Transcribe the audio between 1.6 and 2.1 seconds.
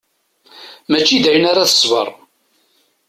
tesber.